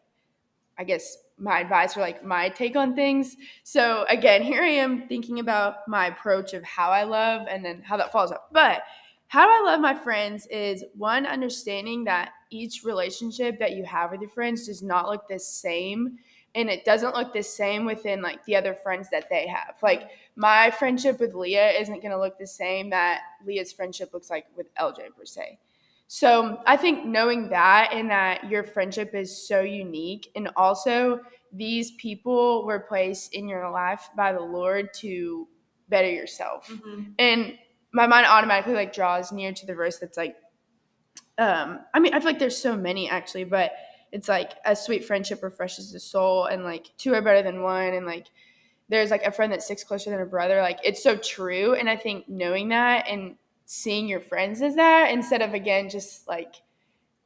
I 0.78 0.84
guess 0.84 1.16
my 1.38 1.60
advice 1.60 1.96
or 1.96 2.00
like 2.00 2.24
my 2.24 2.50
take 2.50 2.76
on 2.76 2.94
things. 2.94 3.36
So 3.64 4.04
again, 4.08 4.42
here 4.42 4.62
I 4.62 4.68
am 4.68 5.08
thinking 5.08 5.40
about 5.40 5.88
my 5.88 6.06
approach 6.08 6.52
of 6.52 6.62
how 6.62 6.90
I 6.90 7.04
love 7.04 7.46
and 7.48 7.64
then 7.64 7.80
how 7.82 7.96
that 7.96 8.12
follows 8.12 8.32
up. 8.32 8.50
But 8.52 8.82
how 9.28 9.44
do 9.44 9.50
I 9.50 9.70
love 9.70 9.80
my 9.80 9.94
friends 9.94 10.46
is 10.46 10.84
one 10.94 11.26
understanding 11.26 12.04
that 12.04 12.32
each 12.50 12.82
relationship 12.82 13.58
that 13.58 13.72
you 13.72 13.84
have 13.84 14.10
with 14.10 14.20
your 14.20 14.30
friends 14.30 14.66
does 14.66 14.82
not 14.82 15.08
look 15.08 15.28
the 15.28 15.38
same 15.38 16.18
and 16.54 16.70
it 16.70 16.84
doesn't 16.84 17.14
look 17.14 17.32
the 17.32 17.42
same 17.42 17.84
within 17.84 18.22
like 18.22 18.44
the 18.46 18.56
other 18.56 18.74
friends 18.74 19.08
that 19.10 19.28
they 19.28 19.46
have. 19.46 19.76
Like 19.82 20.10
my 20.34 20.70
friendship 20.70 21.20
with 21.20 21.34
Leigha 21.34 21.78
isn't 21.80 22.00
going 22.00 22.10
to 22.10 22.18
look 22.18 22.38
the 22.38 22.46
same 22.46 22.90
that 22.90 23.20
Leigha's 23.46 23.72
friendship 23.72 24.14
looks 24.14 24.30
like 24.30 24.46
with 24.56 24.74
LJ 24.76 25.14
per 25.16 25.24
se. 25.24 25.58
So 26.08 26.62
I 26.66 26.78
think 26.78 27.04
knowing 27.04 27.50
that 27.50 27.90
and 27.92 28.08
that 28.10 28.48
your 28.48 28.64
friendship 28.64 29.14
is 29.14 29.46
so 29.46 29.60
unique, 29.60 30.30
and 30.34 30.48
also 30.56 31.20
these 31.52 31.90
people 31.92 32.64
were 32.64 32.80
placed 32.80 33.34
in 33.34 33.46
your 33.46 33.70
life 33.70 34.08
by 34.16 34.32
the 34.32 34.40
Lord 34.40 34.92
to 34.94 35.46
better 35.90 36.10
yourself. 36.10 36.68
Mm-hmm. 36.68 37.02
And 37.18 37.58
my 37.92 38.06
mind 38.06 38.26
automatically 38.26 38.74
like 38.74 38.92
draws 38.92 39.32
near 39.32 39.52
to 39.52 39.66
the 39.66 39.74
verse 39.74 39.98
that's 39.98 40.16
like, 40.16 40.36
um, 41.38 41.80
I 41.94 42.00
mean, 42.00 42.14
I 42.14 42.20
feel 42.20 42.30
like 42.30 42.38
there's 42.38 42.56
so 42.56 42.76
many 42.76 43.08
actually, 43.08 43.44
but 43.44 43.72
it's 44.10 44.28
like 44.28 44.52
a 44.64 44.74
sweet 44.74 45.04
friendship 45.04 45.42
refreshes 45.42 45.92
the 45.92 46.00
soul, 46.00 46.46
and 46.46 46.64
like 46.64 46.90
two 46.96 47.14
are 47.14 47.22
better 47.22 47.42
than 47.42 47.62
one, 47.62 47.94
and 47.94 48.06
like 48.06 48.26
there's 48.88 49.10
like 49.10 49.22
a 49.24 49.30
friend 49.30 49.52
that 49.52 49.62
sticks 49.62 49.84
closer 49.84 50.10
than 50.10 50.20
a 50.20 50.26
brother. 50.26 50.60
Like 50.60 50.78
it's 50.82 51.02
so 51.02 51.16
true, 51.16 51.74
and 51.74 51.88
I 51.88 51.96
think 51.96 52.28
knowing 52.28 52.70
that 52.70 53.06
and 53.08 53.36
seeing 53.66 54.08
your 54.08 54.20
friends 54.20 54.62
as 54.62 54.76
that 54.76 55.10
instead 55.10 55.42
of 55.42 55.52
again 55.52 55.90
just 55.90 56.26
like, 56.26 56.54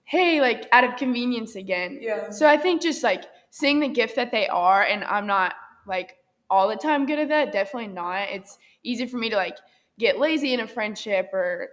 hey, 0.04 0.40
like 0.40 0.68
out 0.72 0.84
of 0.84 0.96
convenience 0.96 1.54
again. 1.54 1.98
Yeah. 2.00 2.30
So 2.30 2.48
I 2.48 2.56
think 2.56 2.82
just 2.82 3.04
like 3.04 3.24
seeing 3.50 3.78
the 3.78 3.88
gift 3.88 4.16
that 4.16 4.32
they 4.32 4.48
are, 4.48 4.82
and 4.82 5.04
I'm 5.04 5.26
not 5.26 5.54
like 5.86 6.16
all 6.50 6.68
the 6.68 6.76
time 6.76 7.06
good 7.06 7.20
at 7.20 7.28
that. 7.28 7.52
Definitely 7.52 7.94
not. 7.94 8.28
It's 8.28 8.58
easy 8.82 9.06
for 9.06 9.16
me 9.16 9.30
to 9.30 9.36
like 9.36 9.56
get 9.98 10.18
lazy 10.18 10.54
in 10.54 10.60
a 10.60 10.66
friendship 10.66 11.30
or 11.32 11.68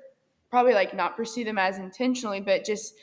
probably 0.50 0.74
like 0.74 0.94
not 0.94 1.16
pursue 1.16 1.44
them 1.44 1.58
as 1.58 1.78
intentionally, 1.78 2.42
but 2.42 2.66
just 2.66 2.96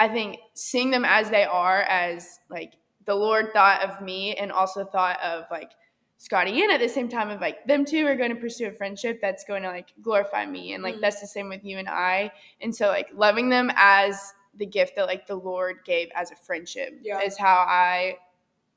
I 0.00 0.08
think 0.08 0.38
seeing 0.54 0.90
them 0.90 1.04
as 1.04 1.30
they 1.30 1.44
are, 1.44 1.82
as 1.82 2.40
like 2.48 2.74
the 3.04 3.14
Lord 3.14 3.52
thought 3.52 3.82
of 3.82 4.00
me 4.00 4.34
and 4.34 4.52
also 4.52 4.84
thought 4.84 5.20
of 5.20 5.44
like 5.50 5.72
Scotty 6.20 6.62
and 6.62 6.72
at 6.72 6.80
the 6.80 6.88
same 6.88 7.08
time 7.08 7.30
of 7.30 7.40
like 7.40 7.64
them 7.66 7.84
two 7.84 8.04
are 8.04 8.16
going 8.16 8.30
to 8.34 8.36
pursue 8.40 8.66
a 8.66 8.72
friendship 8.72 9.20
that's 9.20 9.44
going 9.44 9.62
to 9.62 9.68
like 9.68 9.92
glorify 10.02 10.44
me 10.44 10.72
and 10.72 10.82
like 10.82 10.96
Mhm. 10.96 11.00
that's 11.00 11.20
the 11.20 11.28
same 11.28 11.48
with 11.48 11.64
you 11.64 11.78
and 11.78 11.88
I 11.88 12.32
and 12.60 12.74
so 12.74 12.88
like 12.88 13.08
loving 13.14 13.48
them 13.48 13.70
as 13.76 14.34
the 14.56 14.66
gift 14.66 14.96
that 14.96 15.06
like 15.06 15.28
the 15.28 15.36
Lord 15.36 15.84
gave 15.84 16.08
as 16.16 16.32
a 16.32 16.36
friendship 16.36 16.98
Yeah. 17.02 17.20
is 17.20 17.38
how 17.38 17.64
I 17.68 18.18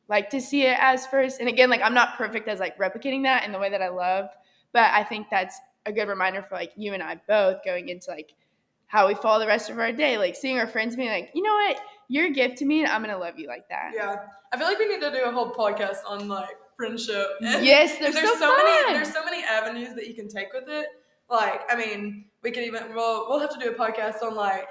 like 0.07 0.29
to 0.29 0.39
see 0.39 0.67
it 0.67 0.77
as 0.79 1.07
first 1.07 1.39
and 1.39 1.49
again 1.49 1.71
like 1.71 1.81
I'm 1.81 1.95
not 1.95 2.15
perfect 2.15 2.47
as 2.47 2.59
like 2.59 2.77
replicating 2.77 3.23
that 3.23 3.43
in 3.43 3.51
the 3.51 3.59
way 3.59 3.71
that 3.71 3.81
I 3.81 3.89
love 3.89 4.29
but 4.71 4.91
I 4.93 5.03
think 5.03 5.27
that's 5.31 5.59
a 5.85 5.91
good 5.91 6.07
reminder 6.07 6.41
for 6.43 6.55
like 6.55 6.71
you 6.75 6.93
and 6.93 7.01
I 7.01 7.19
both 7.27 7.63
going 7.65 7.89
into 7.89 8.11
like 8.11 8.33
how 8.87 9.07
we 9.07 9.15
follow 9.15 9.39
the 9.39 9.47
rest 9.47 9.69
of 9.69 9.79
our 9.79 9.91
day 9.91 10.17
like 10.17 10.35
seeing 10.35 10.59
our 10.59 10.67
friends 10.67 10.95
being 10.95 11.09
like 11.09 11.31
you 11.33 11.41
know 11.41 11.53
what 11.53 11.79
you're 12.07 12.27
a 12.27 12.31
gift 12.31 12.57
to 12.57 12.65
me 12.65 12.81
and 12.83 12.89
I'm 12.91 13.01
going 13.03 13.13
to 13.13 13.19
love 13.19 13.39
you 13.39 13.47
like 13.47 13.67
that 13.69 13.91
Yeah. 13.95 14.17
I 14.53 14.57
feel 14.57 14.67
like 14.67 14.77
we 14.79 14.87
need 14.89 15.01
to 15.01 15.11
do 15.11 15.23
a 15.23 15.31
whole 15.31 15.51
podcast 15.53 15.97
on 16.05 16.27
like 16.27 16.49
friendship. 16.75 17.25
And- 17.41 17.65
yes 17.65 17.97
there's 17.99 18.13
so, 18.15 18.55
many 18.57 18.83
fun. 18.83 18.93
there's 18.93 19.13
so 19.13 19.23
many 19.23 19.43
avenues 19.43 19.95
that 19.95 20.07
you 20.07 20.13
can 20.13 20.27
take 20.27 20.51
with 20.53 20.65
it. 20.67 20.87
Like, 21.29 21.61
I 21.71 21.77
mean, 21.77 22.25
we 22.43 22.51
could 22.51 22.63
even 22.65 22.93
well 22.93 23.27
we'll 23.29 23.39
have 23.39 23.51
to 23.57 23.59
do 23.59 23.69
a 23.71 23.73
podcast 23.73 24.21
on 24.21 24.35
like 24.35 24.67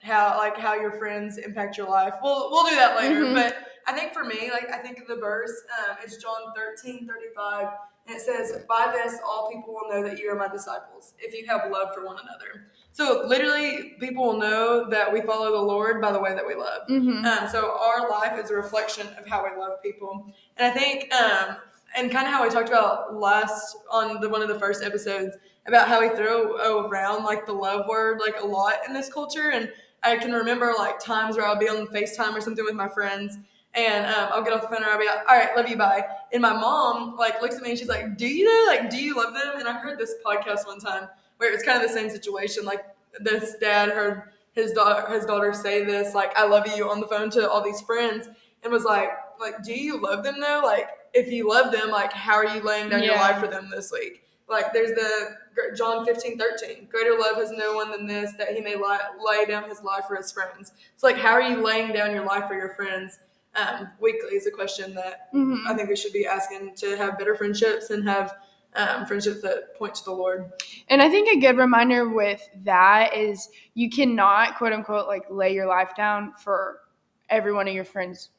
how 0.00 0.38
like 0.38 0.56
how 0.56 0.74
your 0.74 0.92
friends 0.92 1.36
impact 1.38 1.76
your 1.76 1.88
life. 1.88 2.14
We'll 2.22 2.50
we'll 2.50 2.68
do 2.68 2.74
that 2.76 2.96
later. 2.96 3.22
Mhm. 3.24 3.34
But 3.34 3.56
I 3.86 3.92
think 3.92 4.12
for 4.12 4.24
me, 4.24 4.50
like 4.50 4.70
I 4.72 4.78
think 4.78 4.98
of 4.98 5.06
the 5.06 5.16
verse, 5.16 5.52
um, 5.78 5.96
it's 6.02 6.16
John 6.16 6.52
13, 6.54 7.06
35, 7.06 7.68
and 8.06 8.16
it 8.16 8.20
says, 8.20 8.64
By 8.68 8.92
this 8.92 9.18
all 9.26 9.50
people 9.52 9.74
will 9.74 9.88
know 9.90 10.06
that 10.08 10.18
you 10.18 10.30
are 10.30 10.36
my 10.36 10.48
disciples, 10.48 11.14
if 11.18 11.34
you 11.34 11.46
have 11.46 11.70
love 11.70 11.94
for 11.94 12.04
one 12.04 12.16
another. 12.22 12.66
So 12.92 13.24
literally 13.26 13.94
people 14.00 14.24
will 14.24 14.38
know 14.38 14.88
that 14.90 15.12
we 15.12 15.22
follow 15.22 15.50
the 15.52 15.62
Lord 15.62 16.00
by 16.00 16.12
the 16.12 16.20
way 16.20 16.34
that 16.34 16.46
we 16.46 16.54
love. 16.54 16.82
Mm-hmm. 16.90 17.24
Um, 17.24 17.48
so 17.48 17.78
our 17.80 18.10
life 18.10 18.38
is 18.42 18.50
a 18.50 18.54
reflection 18.54 19.06
of 19.18 19.26
how 19.26 19.44
we 19.44 19.58
love 19.58 19.82
people, 19.82 20.32
and 20.56 20.70
I 20.70 20.74
think, 20.74 21.12
um, 21.14 21.56
and 21.96 22.10
kind 22.10 22.26
of 22.26 22.32
how 22.32 22.42
we 22.42 22.50
talked 22.50 22.68
about 22.68 23.14
last 23.14 23.76
on 23.90 24.20
the 24.20 24.28
one 24.28 24.42
of 24.42 24.48
the 24.48 24.58
first 24.58 24.82
episodes 24.82 25.36
about 25.66 25.88
how 25.88 26.00
we 26.00 26.08
throw 26.10 26.86
around 26.86 27.24
like 27.24 27.46
the 27.46 27.52
love 27.52 27.86
word 27.88 28.18
like 28.18 28.40
a 28.40 28.44
lot 28.46 28.74
in 28.86 28.92
this 28.92 29.12
culture, 29.12 29.50
and 29.50 29.70
I 30.02 30.16
can 30.16 30.32
remember 30.32 30.72
like 30.76 30.98
times 30.98 31.36
where 31.36 31.46
I'll 31.46 31.58
be 31.58 31.68
on 31.68 31.86
Facetime 31.88 32.34
or 32.34 32.40
something 32.40 32.64
with 32.64 32.74
my 32.74 32.88
friends. 32.88 33.38
And 33.74 34.04
um, 34.06 34.28
I'll 34.32 34.44
get 34.44 34.52
off 34.52 34.60
the 34.60 34.68
phone 34.68 34.78
and 34.78 34.86
I'll 34.86 34.98
be 34.98 35.06
like, 35.06 35.20
all 35.28 35.36
right, 35.36 35.56
love 35.56 35.68
you, 35.68 35.76
bye. 35.76 36.04
And 36.32 36.42
my 36.42 36.52
mom 36.52 37.16
like 37.16 37.40
looks 37.40 37.56
at 37.56 37.62
me 37.62 37.70
and 37.70 37.78
she's 37.78 37.88
like, 37.88 38.18
do 38.18 38.26
you 38.26 38.44
know, 38.44 38.64
like, 38.66 38.90
do 38.90 38.98
you 38.98 39.16
love 39.16 39.32
them? 39.32 39.54
And 39.58 39.66
I 39.66 39.78
heard 39.78 39.98
this 39.98 40.14
podcast 40.24 40.66
one 40.66 40.78
time 40.78 41.08
where 41.38 41.50
it 41.50 41.54
was 41.54 41.62
kind 41.62 41.82
of 41.82 41.88
the 41.88 41.94
same 41.94 42.10
situation. 42.10 42.64
Like 42.64 42.84
this 43.20 43.56
dad 43.60 43.90
heard 43.90 44.24
his 44.52 44.72
daughter 44.72 45.12
his 45.12 45.24
daughter 45.24 45.52
say 45.52 45.84
this 45.84 46.14
like 46.14 46.36
I 46.36 46.46
love 46.46 46.66
you 46.66 46.90
on 46.90 47.00
the 47.00 47.06
phone 47.06 47.30
to 47.30 47.50
all 47.50 47.62
these 47.62 47.80
friends 47.80 48.28
and 48.62 48.72
was 48.72 48.84
like 48.84 49.10
like 49.40 49.62
do 49.62 49.72
you 49.72 50.00
love 50.00 50.24
them 50.24 50.40
though 50.40 50.60
like 50.64 50.88
if 51.14 51.30
you 51.32 51.48
love 51.48 51.72
them 51.72 51.90
like 51.90 52.12
how 52.12 52.34
are 52.34 52.46
you 52.46 52.62
laying 52.62 52.88
down 52.88 53.02
your 53.02 53.16
life 53.16 53.38
for 53.38 53.48
them 53.48 53.68
this 53.70 53.90
week 53.90 54.22
like 54.48 54.72
there's 54.72 54.90
the 54.90 55.36
John 55.76 56.04
15 56.04 56.38
13 56.38 56.88
greater 56.90 57.18
love 57.18 57.36
has 57.36 57.50
no 57.50 57.74
one 57.74 57.90
than 57.90 58.06
this 58.06 58.32
that 58.38 58.54
he 58.54 58.60
may 58.60 58.76
lie, 58.76 59.00
lay 59.22 59.44
down 59.46 59.68
his 59.68 59.82
life 59.82 60.04
for 60.06 60.16
his 60.16 60.30
friends 60.30 60.72
so 60.96 61.06
like 61.06 61.16
how 61.16 61.32
are 61.32 61.42
you 61.42 61.62
laying 61.62 61.92
down 61.92 62.12
your 62.12 62.24
life 62.24 62.46
for 62.46 62.54
your 62.54 62.74
friends 62.74 63.18
um, 63.54 63.88
weekly 64.00 64.36
is 64.36 64.46
a 64.46 64.50
question 64.50 64.94
that 64.94 65.32
Mm-hmm. 65.34 65.66
I 65.66 65.74
think 65.74 65.88
we 65.88 65.96
should 65.96 66.12
be 66.12 66.26
asking 66.26 66.74
to 66.76 66.96
have 66.96 67.18
better 67.18 67.34
friendships 67.34 67.90
and 67.90 68.06
have 68.08 68.34
um, 68.74 69.06
friendships 69.06 69.42
that 69.42 69.74
point 69.76 69.94
to 69.96 70.04
the 70.04 70.12
Lord 70.12 70.50
And 70.88 71.02
I 71.02 71.10
think 71.10 71.28
a 71.28 71.40
good 71.40 71.58
reminder 71.58 72.08
with 72.08 72.48
that 72.64 73.14
is 73.14 73.48
you 73.74 73.90
cannot 73.90 74.56
quote 74.56 74.72
unquote 74.72 75.06
like 75.06 75.24
lay 75.30 75.52
your 75.52 75.66
life 75.66 75.94
down 75.96 76.32
for 76.38 76.80
every 77.28 77.52
one 77.52 77.68
of 77.68 77.74
your 77.74 77.84
friends 77.84 78.30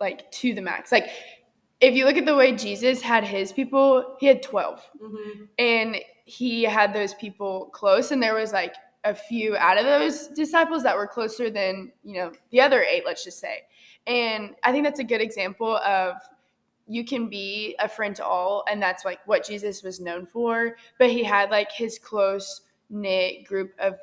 like 0.00 0.30
to 0.32 0.54
the 0.54 0.62
max. 0.62 0.92
Like 0.92 1.08
if 1.80 1.94
you 1.94 2.04
look 2.04 2.16
at 2.16 2.26
the 2.26 2.36
way 2.36 2.52
Jesus 2.52 3.00
had 3.00 3.24
his 3.24 3.52
people, 3.52 4.16
he 4.20 4.26
had 4.26 4.42
12 4.42 4.90
mm-hmm. 5.02 5.44
and 5.58 5.96
he 6.24 6.62
had 6.64 6.92
those 6.92 7.14
people 7.14 7.66
close 7.72 8.10
and 8.10 8.22
there 8.22 8.34
was 8.34 8.52
like 8.52 8.74
a 9.04 9.14
few 9.14 9.56
out 9.56 9.78
of 9.78 9.84
those 9.84 10.28
disciples 10.28 10.82
that 10.82 10.96
were 10.96 11.06
closer 11.06 11.50
than, 11.50 11.92
you 12.04 12.14
know, 12.14 12.32
the 12.50 12.60
other 12.60 12.82
8, 12.82 13.04
let's 13.06 13.24
just 13.24 13.38
say. 13.38 13.62
And 14.08 14.54
I 14.64 14.72
think 14.72 14.84
that's 14.84 15.00
a 15.00 15.04
good 15.04 15.20
example 15.20 15.76
of 15.76 16.16
you 16.86 17.04
can 17.04 17.28
be 17.28 17.76
a 17.80 17.88
friend 17.88 18.16
to 18.16 18.24
all 18.24 18.64
and 18.70 18.82
that's 18.82 19.04
like 19.04 19.18
what 19.26 19.44
jesus 19.46 19.82
was 19.82 20.00
known 20.00 20.24
for. 20.26 20.76
But 20.98 21.10
he 21.10 21.22
had 21.22 21.50
like 21.50 21.70
his 21.70 21.98
close 21.98 22.62
knit 22.88 23.44
group 23.44 23.72
of 23.78 23.96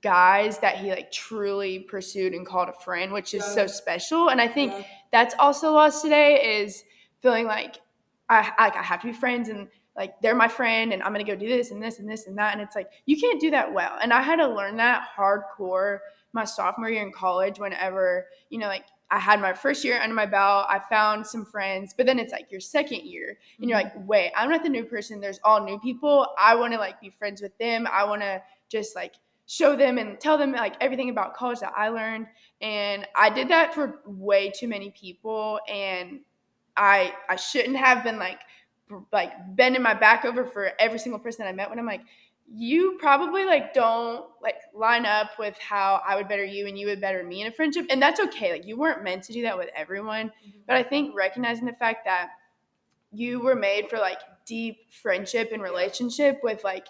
guys 0.00 0.58
that 0.58 0.76
he 0.76 0.88
like 0.90 1.12
truly 1.12 1.80
pursued 1.80 2.32
and 2.32 2.46
called 2.46 2.68
a 2.68 2.72
friend 2.72 3.12
which 3.12 3.34
is 3.34 3.44
so 3.44 3.66
special. 3.66 4.30
And 4.30 4.40
i 4.40 4.48
think 4.48 4.72
Yeah. 4.72 4.84
that's 5.12 5.34
also 5.38 5.72
lost 5.72 6.02
today 6.02 6.60
is 6.62 6.84
feeling 7.20 7.46
like 7.46 7.76
I, 8.30 8.50
I 8.58 8.70
I 8.70 8.82
have 8.82 9.00
to 9.02 9.08
be 9.08 9.12
friends 9.12 9.50
and 9.50 9.68
like 9.96 10.18
they're 10.22 10.34
my 10.34 10.48
friend 10.48 10.92
and 10.92 11.02
I'm 11.02 11.12
gonna 11.12 11.24
go 11.24 11.36
do 11.36 11.48
this 11.48 11.70
and 11.70 11.82
this 11.82 11.98
and 11.98 12.08
this 12.08 12.26
and 12.26 12.36
that. 12.38 12.52
And 12.54 12.62
it's 12.62 12.74
like 12.74 12.90
you 13.06 13.18
can't 13.20 13.40
do 13.40 13.50
that 13.50 13.72
well. 13.72 13.98
And 14.02 14.12
I 14.12 14.22
had 14.22 14.36
to 14.36 14.48
learn 14.48 14.76
that 14.78 15.08
hardcore 15.16 15.98
my 16.32 16.44
sophomore 16.44 16.90
year 16.90 17.02
in 17.02 17.12
college 17.12 17.58
whenever 17.58 18.26
you 18.48 18.58
know 18.58 18.66
like 18.66 18.84
I 19.14 19.20
had 19.20 19.40
my 19.40 19.52
first 19.52 19.84
year 19.84 20.00
under 20.02 20.12
my 20.12 20.26
belt 20.26 20.66
I 20.68 20.80
found 20.90 21.24
some 21.24 21.44
friends 21.44 21.94
but 21.96 22.04
then 22.04 22.18
it's 22.18 22.32
like 22.32 22.50
your 22.50 22.60
second 22.60 23.02
year 23.02 23.38
and 23.60 23.70
you're 23.70 23.78
mm-hmm. 23.78 23.96
like 23.96 24.08
wait 24.08 24.32
I'm 24.36 24.50
not 24.50 24.64
the 24.64 24.68
new 24.68 24.84
person 24.84 25.20
there's 25.20 25.38
all 25.44 25.64
new 25.64 25.78
people. 25.78 26.26
I 26.36 26.56
want 26.56 26.72
to 26.72 26.80
like 26.80 27.00
be 27.00 27.10
friends 27.10 27.40
with 27.40 27.56
them. 27.58 27.86
I 27.92 28.02
want 28.02 28.22
to 28.22 28.42
just 28.68 28.96
like 28.96 29.14
show 29.46 29.76
them 29.76 29.98
and 29.98 30.18
tell 30.18 30.36
them 30.36 30.50
like 30.50 30.74
everything 30.80 31.10
about 31.10 31.34
college 31.34 31.60
that 31.60 31.72
I 31.76 31.90
learned 31.90 32.26
and 32.60 33.06
I 33.14 33.30
did 33.30 33.48
that 33.50 33.72
for 33.72 34.00
way 34.04 34.50
too 34.50 34.66
many 34.66 34.90
people 34.90 35.60
and 35.68 36.18
I 36.76 37.12
I 37.28 37.36
shouldn't 37.36 37.76
have 37.76 38.02
been 38.02 38.18
like 38.18 38.40
like 39.12 39.30
bending 39.54 39.82
my 39.82 39.94
back 39.94 40.24
over 40.24 40.44
for 40.44 40.72
every 40.80 40.98
single 40.98 41.20
person 41.20 41.46
I 41.46 41.52
met 41.52 41.70
when 41.70 41.78
I'm 41.78 41.86
like 41.86 42.02
you 42.46 42.96
probably 43.00 43.44
like 43.44 43.72
don't 43.72 44.26
like 44.42 44.56
line 44.74 45.06
up 45.06 45.30
with 45.38 45.56
how 45.58 46.00
I 46.06 46.16
would 46.16 46.28
better 46.28 46.44
you 46.44 46.66
and 46.66 46.78
you 46.78 46.86
would 46.86 47.00
better 47.00 47.22
me 47.24 47.40
in 47.40 47.48
a 47.48 47.52
friendship 47.52 47.86
and 47.90 48.00
that's 48.00 48.20
okay 48.20 48.52
like 48.52 48.66
you 48.66 48.76
weren't 48.76 49.02
meant 49.02 49.24
to 49.24 49.32
do 49.32 49.42
that 49.42 49.56
with 49.56 49.70
everyone 49.74 50.26
mm-hmm. 50.26 50.58
but 50.66 50.76
I 50.76 50.82
think 50.82 51.14
recognizing 51.16 51.64
the 51.64 51.72
fact 51.72 52.04
that 52.04 52.28
you 53.12 53.40
were 53.40 53.54
made 53.54 53.88
for 53.88 53.98
like 53.98 54.18
deep 54.46 54.76
friendship 54.90 55.50
and 55.52 55.62
relationship 55.62 56.40
with 56.42 56.62
like 56.64 56.86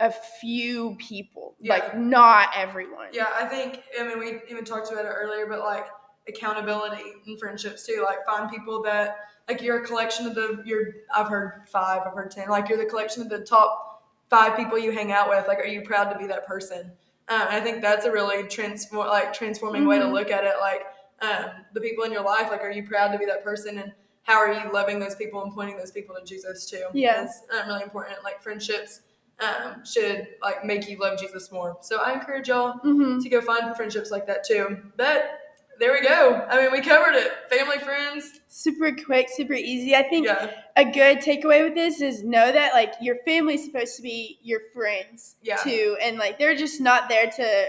a 0.00 0.12
few 0.40 0.96
people 0.98 1.54
like 1.64 1.96
not 1.96 2.48
everyone 2.56 3.06
Yeah, 3.12 3.28
I 3.34 3.46
think 3.46 3.82
I 3.98 4.04
mean 4.04 4.18
we 4.18 4.40
even 4.50 4.64
talked 4.64 4.90
about 4.90 5.04
it 5.04 5.08
earlier, 5.08 5.46
but 5.46 5.60
like 5.60 5.86
accountability 6.28 7.02
in 7.26 7.36
friendships 7.36 7.86
too. 7.86 8.04
Like 8.04 8.18
find 8.26 8.50
people 8.50 8.82
that 8.82 9.16
like 9.48 9.62
you're 9.62 9.82
a 9.82 9.86
collection 9.86 10.26
of 10.26 10.34
the 10.34 10.62
you're 10.64 10.86
I've 11.14 11.28
heard 11.28 11.62
five, 11.68 12.02
I've 12.06 12.14
heard 12.14 12.30
ten. 12.30 12.48
Like 12.48 12.68
you're 12.68 12.78
the 12.78 12.86
collection 12.86 13.22
of 13.22 13.28
the 13.28 13.40
top 13.40 13.91
five 14.32 14.56
people 14.56 14.78
you 14.78 14.90
hang 14.92 15.12
out 15.12 15.28
with. 15.28 15.46
Like 15.46 15.58
are 15.58 15.66
you 15.66 15.82
proud 15.82 16.10
to 16.12 16.18
be 16.18 16.26
that 16.26 16.46
person? 16.46 16.90
Um, 17.28 17.46
I 17.48 17.60
think 17.60 17.82
that's 17.82 18.06
a 18.06 18.10
really 18.10 18.48
transform 18.48 19.06
like 19.08 19.32
transforming 19.32 19.86
way 19.86 19.98
to 19.98 20.06
Mhm. 20.06 20.12
look 20.12 20.30
at 20.30 20.42
it. 20.44 20.54
Like 20.60 20.82
um, 21.20 21.50
the 21.74 21.80
people 21.80 22.02
in 22.04 22.10
your 22.12 22.22
life, 22.22 22.48
like 22.50 22.62
are 22.62 22.70
you 22.70 22.84
proud 22.88 23.12
to 23.12 23.18
be 23.18 23.26
that 23.26 23.44
person 23.44 23.78
and 23.78 23.92
how 24.24 24.38
are 24.38 24.52
you 24.52 24.72
loving 24.72 24.98
those 24.98 25.14
people 25.16 25.42
and 25.42 25.52
pointing 25.52 25.76
those 25.76 25.90
people 25.92 26.16
to 26.18 26.24
Jesus 26.24 26.64
too? 26.70 26.84
Yeah. 26.94 27.20
That's 27.24 27.42
um, 27.52 27.68
really 27.68 27.82
important. 27.82 28.24
Like 28.24 28.42
friendships 28.42 29.02
um, 29.40 29.84
should 29.84 30.28
like 30.40 30.64
make 30.64 30.88
you 30.88 30.96
love 30.98 31.18
Jesus 31.18 31.52
more. 31.52 31.76
So 31.80 32.00
I 32.00 32.12
encourage 32.12 32.48
y'all 32.48 32.78
hmm 32.78 33.18
to 33.18 33.28
go 33.28 33.40
find 33.40 33.76
friendships 33.76 34.10
like 34.10 34.26
that 34.28 34.44
too. 34.44 34.78
But 34.96 35.40
there 35.82 35.92
we 35.92 36.00
go. 36.00 36.46
I 36.48 36.62
mean, 36.62 36.70
we 36.70 36.80
covered 36.80 37.16
it. 37.16 37.32
Family, 37.50 37.78
friends. 37.78 38.38
super 38.46 38.92
quick 38.92 39.28
super 39.28 39.52
easy 39.54 39.96
I 39.96 40.04
think 40.04 40.26
Yeah, 40.26 40.52
a 40.76 40.84
good 40.84 41.18
takeaway 41.18 41.64
with 41.64 41.74
this 41.74 42.00
is 42.00 42.22
know 42.22 42.52
that 42.52 42.72
like 42.72 42.94
your 43.00 43.16
family's 43.24 43.64
supposed 43.64 43.96
to 43.96 44.02
be 44.02 44.38
your 44.42 44.60
friends 44.72 45.36
Yeah. 45.42 45.56
too 45.56 45.96
and 46.00 46.18
like 46.18 46.38
they're 46.38 46.54
just 46.54 46.80
not 46.80 47.08
there 47.08 47.28
to 47.30 47.64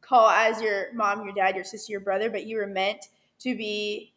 call 0.00 0.28
as 0.28 0.60
your 0.60 0.92
mom 0.92 1.24
your 1.24 1.34
dad 1.34 1.54
your 1.54 1.64
sister 1.64 1.92
your 1.92 2.00
brother 2.00 2.30
but 2.30 2.46
you 2.46 2.56
were 2.56 2.66
meant 2.66 3.10
to 3.40 3.54
be 3.56 4.14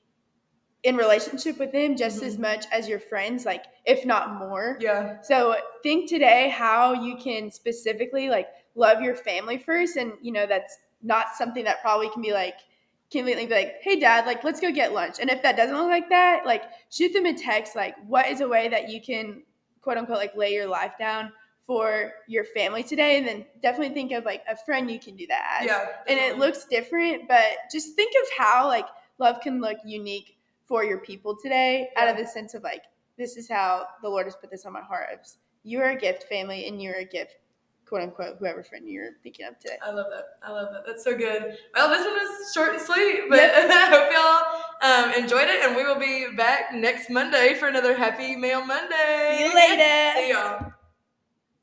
in 0.84 0.96
relationship 0.96 1.60
with 1.60 1.72
them 1.72 1.96
just 1.96 2.18
mm-hmm. 2.18 2.28
as 2.28 2.38
much 2.40 2.66
as 2.72 2.88
your 2.88 3.00
friends 3.00 3.46
like 3.46 3.66
if 3.86 4.06
not 4.06 4.40
more 4.40 4.78
yeah, 4.82 5.22
so 5.22 5.56
think 5.84 6.10
today 6.10 6.50
how 6.50 6.94
you 6.94 7.18
can 7.18 7.52
specifically 7.52 8.30
like 8.30 8.48
love 8.76 9.02
your 9.02 9.16
family 9.16 9.58
first 9.58 9.98
and 9.98 10.14
you 10.22 10.32
know 10.32 10.48
that's 10.48 10.78
not 11.04 11.36
something 11.36 11.66
that 11.66 11.82
probably 11.82 12.10
can 12.10 12.22
be 12.22 12.34
like 12.34 12.56
conveniently 13.12 13.48
be 13.48 13.54
like 13.54 13.76
hey 13.82 14.00
dad 14.00 14.26
like 14.26 14.44
let's 14.44 14.60
go 14.60 14.72
get 14.72 14.94
lunch. 14.94 15.16
And 15.20 15.30
if 15.30 15.42
that 15.42 15.58
doesn't 15.58 15.76
look 15.76 15.88
like 15.88 16.10
that 16.10 16.46
like 16.46 16.64
shoot 16.90 17.12
them 17.14 17.26
a 17.26 17.34
text 17.34 17.76
like 17.76 17.96
what 18.08 18.28
is 18.28 18.42
a 18.42 18.48
way 18.48 18.68
that 18.70 18.90
you 18.90 19.02
can 19.02 19.44
quote 19.82 19.98
unquote 19.98 20.18
like 20.18 20.36
lay 20.36 20.54
your 20.54 20.68
life 20.68 20.94
down 21.00 21.32
for 21.66 22.14
your 22.28 22.46
family 22.46 22.84
today? 22.84 23.18
And 23.18 23.28
then 23.28 23.46
definitely 23.62 23.94
think 23.94 24.12
of 24.12 24.26
like 24.26 24.44
a 24.50 24.56
friend 24.56 24.90
you 24.90 25.00
can 25.00 25.16
do 25.16 25.26
that 25.28 25.60
as. 25.62 25.66
Yeah. 25.68 25.88
and 26.08 26.20
it 26.20 26.38
looks 26.38 26.66
different 26.66 27.28
but 27.28 27.44
just 27.72 27.96
think 27.96 28.14
of 28.24 28.30
how 28.38 28.68
like 28.68 28.88
love 29.18 29.42
can 29.42 29.60
look 29.60 29.78
unique 29.84 30.38
for 30.66 30.84
your 30.84 31.00
people 31.00 31.36
today 31.36 31.90
out 31.98 32.08
of 32.08 32.18
the 32.18 32.28
sense 32.28 32.54
of 32.54 32.62
like 32.64 32.84
this 33.18 33.38
is 33.38 33.50
how 33.50 33.88
the 34.04 34.10
lord 34.10 34.26
has 34.28 34.36
put 34.36 34.52
this 34.52 34.66
on 34.66 34.74
my 34.74 34.82
heart. 34.82 35.28
You 35.64 35.82
are 35.82 35.90
a 35.90 35.98
gift 35.98 36.24
family 36.24 36.68
and 36.68 36.82
you're 36.82 36.96
a 36.96 37.06
gift 37.06 37.36
quote 37.90 38.04
unquote 38.04 38.38
whoever 38.38 38.64
friend 38.64 38.88
you're 38.88 39.14
thinking 39.24 39.48
of 39.48 39.58
today 39.60 39.78
I 39.84 39.92
love 39.92 40.08
that. 40.12 40.38
I 40.44 40.52
love 40.52 40.70
that. 40.74 40.86
That's 40.86 41.04
so 41.04 41.18
good. 41.18 41.58
Well, 41.76 41.90
this 41.90 42.06
one 42.06 42.14
was 42.14 42.54
short 42.54 42.74
and 42.74 42.82
sweet, 42.82 43.24
but 43.30 43.40
I 43.56 43.86
hope 43.90 44.12
y'all 44.14 45.06
um, 45.06 45.24
enjoyed 45.24 45.48
it, 45.48 45.66
and 45.66 45.76
we 45.76 45.84
will 45.84 46.00
be 46.00 46.28
back 46.36 46.74
next 46.74 47.10
Monday 47.10 47.56
for 47.56 47.68
another 47.68 47.96
Happy 47.96 48.36
Mail 48.36 48.66
Monday. 48.66 49.36
See 49.38 49.44
you 49.46 49.56
later. 49.56 50.20
See 50.20 50.30
y'all. 50.32 50.74